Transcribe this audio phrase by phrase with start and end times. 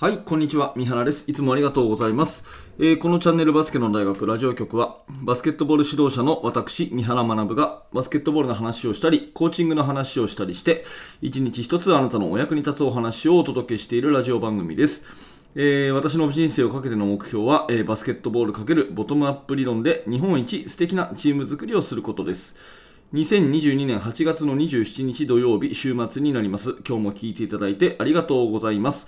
[0.00, 0.72] はい、こんにちは。
[0.76, 1.30] 三原です。
[1.30, 2.42] いつもありがとうございます。
[2.78, 10.86] えー、このチャンネルバスケの大学ラジオ局は、バスケットボール指導者の私、三原学が、バスケットボールの話をしたり、コーチングの話をしたりして、
[11.20, 15.04] 一日一つあなたのお役に立つお話をお届けしているラジオ番組です。
[15.54, 22.56] えー、私の人生をかけての目標は、えー、バスケットボール×ボトムアップ理論で日本一素敵なチーム作りをすることです。
[23.12, 26.76] 2022年8月の27日土曜日、週末になります。
[26.88, 29.06] 今日も聞いていただいてありがとうございます。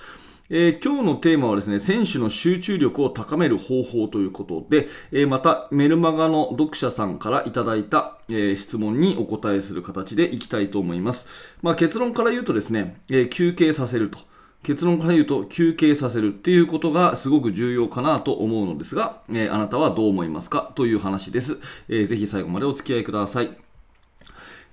[0.54, 11.26] えー、今日のテーマはですね、選手の集中力を高める方法ということで、えー、またメルマガの読者さんからいただいた、えー、質問にお答えする形でいきたいと思います。
[11.62, 14.18] まあ、結論から言うとですね、え休憩させると。
[14.62, 20.70] 結論から言うと休憩させるっていうことがすごく重要かなと思うのですが、えあなたはどう思いますか？
[20.74, 21.58] という話です。
[21.88, 23.61] えー、ぜひ最後までお付き合いください。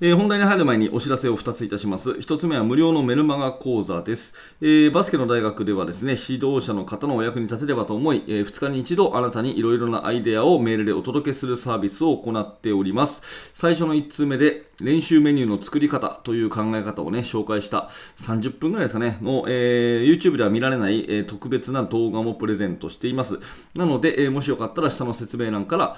[0.02, 2.12] えー、本題に入る前にお知らせを2ついたします。
[2.12, 4.34] 1つ目は無料のメルマガ講座です。
[4.62, 13.52] えー、バスケの大学ではですね、指導者の方のお役に立てればと思い、えー、2日に1度あなたにいろいろなアイデアをメールでお届けするサービスを行っております。
[13.53, 17.89] 最初の1通目で練習メニューの作り方という考え方をね、紹介した
[18.22, 23.38] 30分ぐらいですかね、の、え YouTube では見られない、え特別な動画もプレゼントしています。
[23.75, 25.97] なので、えもしよかったら下の説明欄から、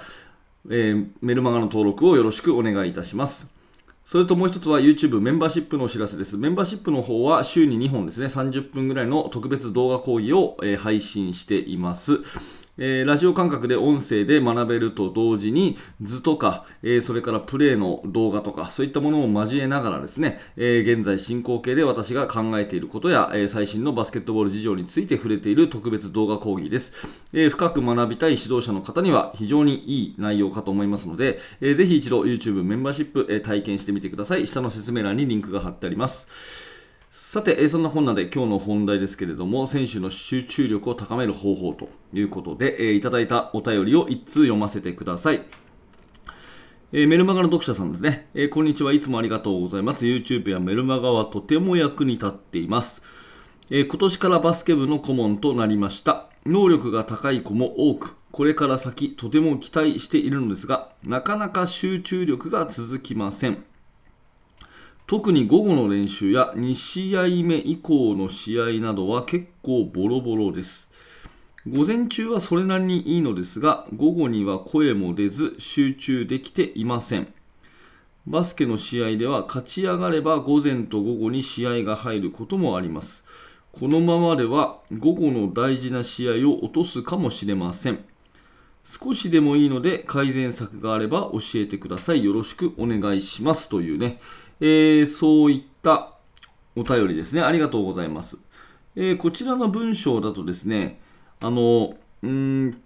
[0.70, 3.61] えメルマガの登録をよろしくお願いいたします。
[4.04, 6.36] それともう一つは YouTube メンバーシップのお知らせです。
[6.36, 12.20] メンバーシップの方は週に2本ですね、30分ぐらいの特別動画講義を、配信しています。
[12.78, 26.92] えー、ラジオ感覚で音声で学べると同時に図とか、えー、それからプレイの動画とかそういったものを交えながらですね、えー、現在進行形で私が考えていることや、え最新のバスケットボール事情について触れている特別動画講義です、
[27.34, 34.46] え深く学びたい指導者の方には非常にいい内容かと思いますので、えー、ぜひ一度 YouTube メンバーシップ、え体験してみてください。
[34.46, 36.71] 下の説明欄にリンクが貼ってあります。
[37.14, 45.42] さて、そんな本なんで今日の本題ですけれども、選手の集中力を高める方法ということで、えー、いただいたお便りを1通読ませてください。
[46.92, 50.06] えー、メルマガの読者さんですね、えー、こんにちはいつもありがとうございます。
[50.06, 53.02] YouTube やメルマガはとても役に立っています。
[53.70, 56.30] え今年からバスケ部の顧問となりました。
[56.46, 63.66] 能力が高い子も多く、これから先とても期待しているのですが、なかなか集中力が続きません。
[65.06, 70.90] 特に午後の練習や2試合目以降の試合などは結構ボロボロです。
[71.68, 77.32] 午前中はそれなりにいいのですが、午後には声も出ず集中できていません。
[78.26, 83.24] バスケの試合では勝ち上がれば午前と午後に試合が入ることもあります。
[83.72, 88.04] このままでは午後の大事な試合を落とすかもしれません。
[88.84, 92.24] 少しでもいいので改善策があれば教えてください。
[92.24, 93.68] よろしくお願いします。
[93.68, 94.20] というね、
[94.60, 96.14] えー、そういった
[96.76, 97.42] お便りですね。
[97.42, 98.38] ありがとうございます。
[98.96, 101.00] えー、こちらの文章だとですね、
[101.40, 102.80] あの、うん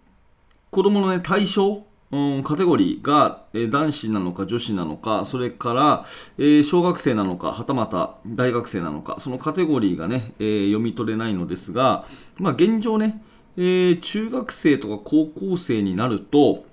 [0.71, 6.04] 子供のね、対象、うん、カテゴリーが、えー、男子なのか女子なのか、それから、
[6.38, 12.06] えー、小学生なのか、はたまた大学生なのか、そのカテゴリーがね、えー、読み取れないのですが、
[12.38, 13.22] まあ、現状ね、
[13.56, 16.66] え中学生とか高校生になると、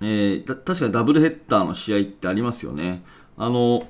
[0.00, 3.02] え確かにダブルヘッダーの試合ってありますよね。
[3.36, 3.88] あの、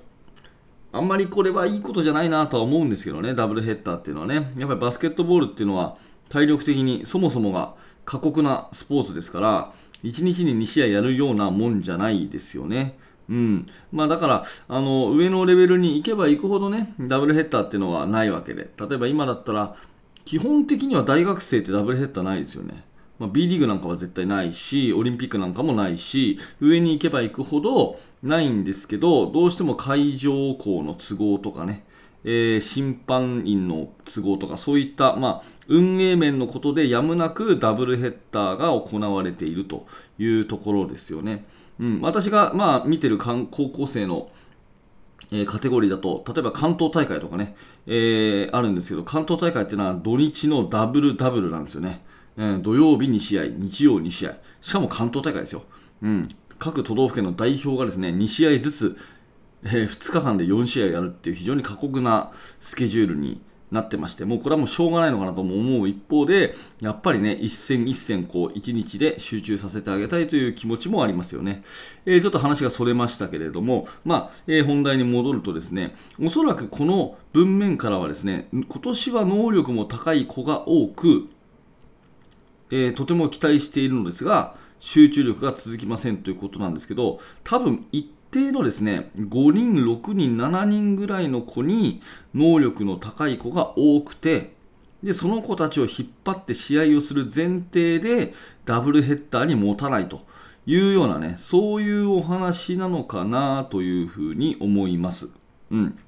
[0.92, 5.96] あんまりこれはいいことじゃないなとは思うんですけどね、ダブルヘッダーっていうのはね、やっぱりバスケットボールっていうのは
[6.28, 7.74] 体力的にそもそもが
[8.04, 12.96] 過酷なスポーツですから、1日に2試合やるようなもんじゃないですよね。
[13.28, 13.66] うん。
[13.92, 19.76] まあだから、あの、上のレベルに行けば行くほどね、ダブルヘッダーっていうのはないわけで、例えば今だったら、
[20.24, 22.84] 基本的には大学生ってダブルヘッダーないですよね。
[23.18, 31.84] まあ、B リーグなんかは絶対ないし、オリンピックなんかもないし、上に行けば行くほどないんですけど、どうしても会場校の都合とかね、
[32.24, 39.86] えー、審判員の都合とか、そういった、まあ、運営面のことでやむなくダブルヘッダーが行われていると
[40.18, 41.44] いうところですよね。
[41.80, 44.30] うん、私が、まあ、見てる高校生の
[45.30, 47.54] え、カテゴリーだと、例えば関東大会とかね、
[47.86, 52.02] えー、あるんですけど、関東大会っていうのは土日のダブルダブルなんですよね。
[52.38, 55.64] えー、土曜日2試合、日曜2試合、しかも関東大会ですよ。
[56.02, 58.96] うん、各都道府県の代表がですね2試合ずつ、
[59.64, 62.30] えー、2日間で4試合やるっていう非常に過酷な
[62.60, 63.40] スケジュールに
[63.70, 71.62] なってまして、もうこれはもうしょうがないのかなとも思う一方で、やっぱりね、一戦一戦、こう、一日で集中させてあげたいという気持ちもありますよね。
[72.06, 81.28] えー、ちょっと話がそれましたけれども、まあ、えー、本題に戻るとですね、おそらくこの文面からはですね、今年は能力も高い子が多く、
[82.70, 92.00] えー、とても期待しているのですが、集中力が続きませんということなんですけど、多分一定のですね、5人、6人、7人ぐらいの子に
[92.34, 94.56] 能力の高い子が多くて、
[95.02, 98.34] でその子たちを引っ張って試合をする前提で
[98.64, 100.22] ダブルヘッダーに持たないと
[100.66, 105.30] いうようなねそういうお話なのかなというふうに思います。
[105.70, 105.98] うん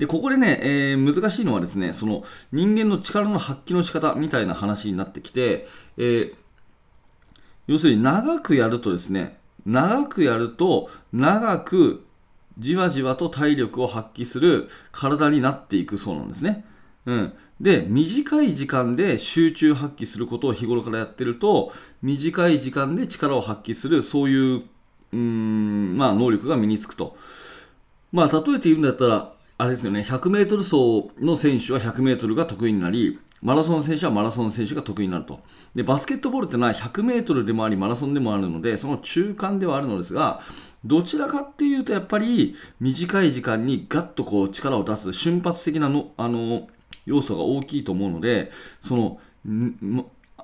[0.00, 5.68] で、ここでね、えー、難しいのはですね、その人間の力の発揮の仕方みたいな話になってきて、
[5.98, 6.34] えー、
[7.66, 12.06] 要するに長くやるとですね、長くやると長く
[12.58, 16.64] じわじわと体力を発揮する体になっていくそうなんですね。
[17.04, 24.62] うん、で短い時間で集中発揮することを日頃からやってると短い時間で力を発揮するそういう
[25.12, 27.18] うん、まあ、能力が身につくと。
[28.12, 35.40] まあ、例えて言うんだったらあれですよね、100m 走の選手は 100m が得意になり、マラソン選手はマラソン選手が得意になると。
[35.74, 40.40] で、バスケットボールってのは 100m でもあり、マラソンでもあるので、その中間ではあるのですが、
[40.82, 46.66] どちらかっていうと、やっぱり短い時間にガッとこう力を出す瞬発的なのあの
[47.04, 49.20] 要素が大きいと思うので、その、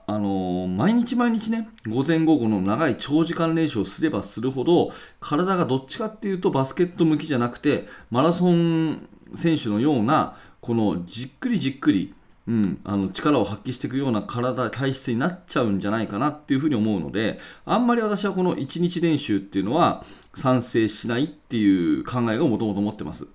[0.08, 12.14] あの毎日毎日ね、午前午後の長い長時間練習をすればするほど、体がどっちかっていうとバスケット向きじゃなくて、マラソン選手のような、このじっくりじっくり、
[12.46, 20.04] うん、あの力を発揮していくような体、体質になっちゃうんじゃないかなっていうふうに思うので、あんまり私はこの1日練習っていうのは
[20.36, 23.26] 賛成しないっていう考えをもともと持ってます。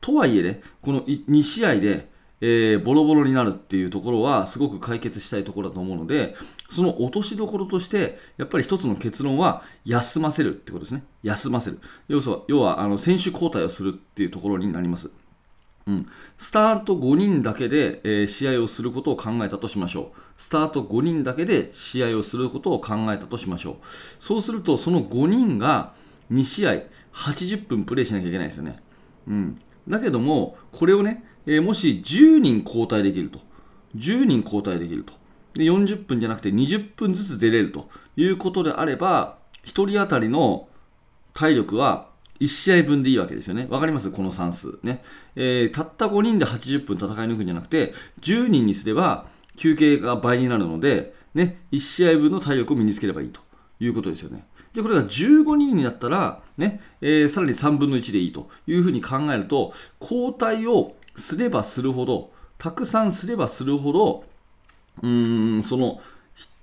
[0.00, 2.08] とはいえね、この2試合で、
[2.40, 6.34] えー、ボロボロになるっていうところはすごく解決したいところだと思うので
[6.68, 15.10] その落としどころとしてやっぱり一つの結論は休ませるってことですね休ませる要は要はあの選手交代をするっていうところになります
[15.88, 16.06] うん、
[16.36, 20.18] スタート5人だけで、えー、試合をすることを考えたとしましょう。
[20.36, 23.76] スタート5人だけで試合をすることを考えたとしましょう。
[24.18, 25.94] そうすると、その5人が
[26.32, 28.80] 2試合80分プレーしなきゃいけないですよね。
[29.28, 33.40] うん、だけども、これをね、えー、もし10人交代できると。
[33.96, 35.14] 10人交代できると。
[35.54, 40.68] で40分じゃなくて20分ずつ出れるということであれば、1人当たりの
[41.32, 42.08] 体力は
[42.40, 43.66] 1試合分でいいわけですよね。
[43.70, 44.10] わかります？
[44.10, 44.78] この算数。
[44.82, 45.02] ね、
[45.34, 49.26] えー、たった5人で80分戦い抜くんじゃなくて、10人にすれば
[49.56, 53.40] 休憩が倍になるので、ね、1試合分の体力を身につければいいと
[53.80, 54.46] いうことですよね。
[54.74, 64.24] で、これが15人になったら、ね、えー、さらに3分の1でいいというふうに考えると、交代をすればするほど、たくさんすればするほど、
[65.02, 66.00] うーん、その、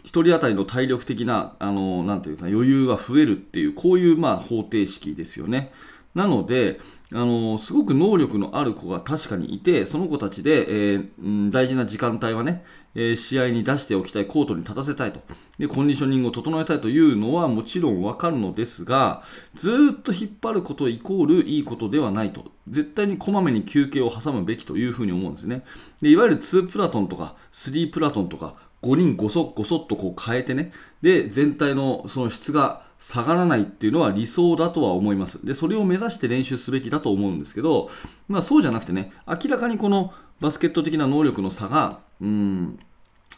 [0.03, 5.71] 1人当たりの体力的な、あの、なんていうか、余裕が増えるっていう、こういう、まあ、方程式ですよね。
[6.15, 6.79] なので、
[7.11, 12.63] あのすごく能力のある子が確かにいて、その子たちで、えー、大事な時間帯はね、
[12.95, 15.21] えー、試合に出しておきたい、コートに立たせたいと
[15.57, 19.23] で、コンディショニングを整えたいというのはもちろんわかるのですが、
[19.55, 25.63] ずっと引っ張ることイコールいいことではないと、絶対にこまめに休憩を挟むべきというふうに思うんですね。
[26.01, 30.71] でいわゆる2プラトンとか3プラトンとか、5人ごそごそっとこう変えてね、
[31.01, 35.45] で、全体のその質が下がらないっていうのは理想だとは思います。
[35.45, 37.89] で、それを目指して練習すべきだと思うんですけど、
[38.27, 42.79] まあそうじゃなくてね、明らかにこのバスケット的な能力の差が、うん、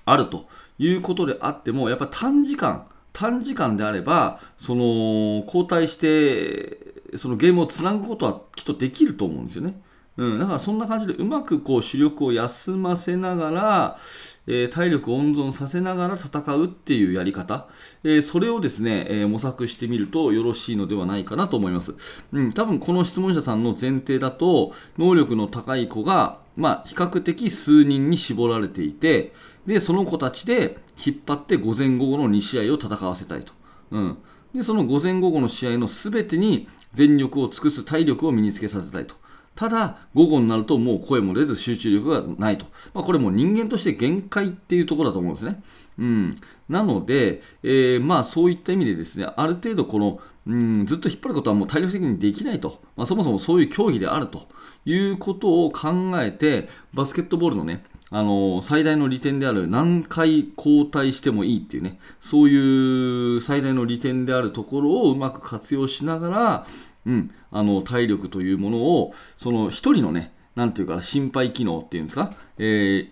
[0.05, 0.47] あると
[0.77, 9.81] いうことであっても、やっぱ短時間、短時間であれば、その、交代して、そのゲームをつなぐことはきっとできると思うんですよね。
[10.17, 13.99] うん、だからそんな感じでうまくこう主力を休ませながら、
[14.47, 17.67] えー、体力を温存させながら戦うっていうやり方、
[18.03, 21.95] えー、それをですね、えー、模索してみるとよろしいのではないかなと思います。
[22.31, 29.33] うん、多分この質問者さんの前提だと、能力の高い子が、まあ、比較的数人に絞られていて、
[29.65, 33.53] で、その子たちで引っ張って午前午後の2試合を戦わせたいと。
[33.91, 34.17] うん。
[34.53, 39.15] で、その午前午後の試合の全てに全力を尽くす体力を身につけさせたいと。
[39.55, 42.65] ただ、午後になるともう声も出ず集中力がないと。
[42.93, 45.63] まあ、これも人間として限界っていうところだと思うんですね。
[45.97, 46.35] うん。
[46.67, 52.81] なので、えー、まあそういった意味でですね、ある程度この、うん、ずっと引っ張ることはもう体力的にできないと。
[52.97, 54.47] まあ、そもそもそういう競技であると
[54.85, 66.67] いうことを考えて、バスケットボールのね、あの最大の利点である何回交代してもいいっていうね、そういう最大の利点であるところをうまく活用しながら、
[67.05, 73.09] うん、あの体力というものをその1人のねなんていうか心肺機能っていうんですか、えー、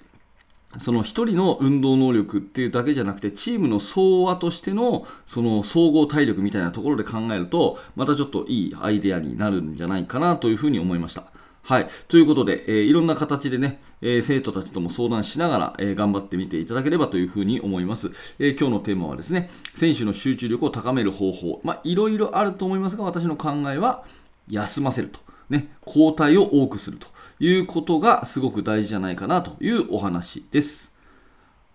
[0.80, 11.33] その1人の運動能力っていうだけじゃなくてチームの総和としてのその総合体力みたいなところで考えるとまたちょっといいアイデアになるんじゃないかなというふうに思いました。
[11.66, 11.88] はい。
[12.10, 21.62] ということで、えー、いろんな形でね、えー、生徒たちとも相談しながら、えー、頑張ってみていただければというふうに思います、え今日のテーマはですね、選手の集中力を高める方法。
[21.64, 24.04] まあ、いろいろあると思いますが、私の考えは、
[24.50, 25.20] 休ませると。
[25.50, 27.08] ね、交代を多くすると
[27.40, 30.93] いうことがすごく大事じゃないかなというお話です。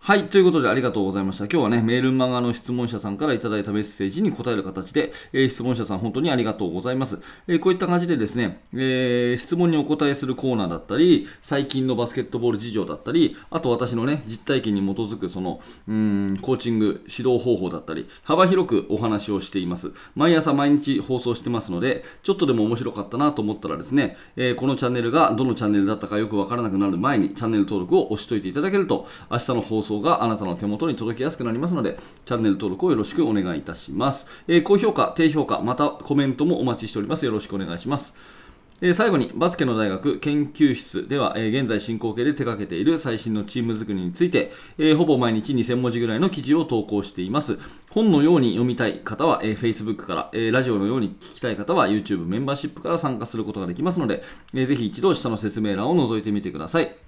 [0.00, 0.28] はい。
[0.28, 1.45] ということでありがとうございました。
[1.45, 7.21] 今日はね、メールマガの質問者さんからいただいたメッセージに答える形で、えー、質問者さん本当にありがとうございます。
[7.47, 19.93] えー、こういった感じでですね、えー、質問にお答えするコーナーだったり、最近のバスケットボール事情だったり、あと私のね、実体験に基づくその、うん、コーチング、指導方法だったり、幅広くお話をしています。
[20.14, 34.26] 毎朝毎日放送してますので、ちょっとでも面白かったなと思ったらですね、えこのチャンネルがどのチャンネルだったかよくわからなくなる前に、チャンネル登録を押しといていただけると、明日の放送があなたの手元に届きやすくなりますので、チャンネル登録をよろしくお願いいたします。
[34.47, 37.25] えー、高評価、低評価、またコメントもお待ちしております。
[37.25, 38.14] よろしくお願いします。
[38.80, 47.59] えー、最後にバスケの大学研究室では、えー、現在進行形で手掛けている最新のチーム作りについて、えー、ほぼ毎日2000文字ぐらいの記事を投稿しています。
[47.90, 54.23] 本のように読みたい方は、えー、Facebook から、えー、ラジオのように聞きたい方は YouTube メンバーシップから参加することができますので、
[54.54, 57.08] えー、ぜひ一度下の説明欄を覗いてみてください。